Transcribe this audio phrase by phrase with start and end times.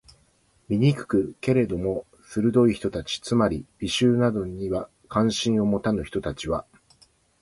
[0.67, 1.35] 醜く？
[1.41, 4.71] けれども、鈍い人たち（つまり、美醜などに
[5.09, 6.65] 関心を持たぬ人たち）は、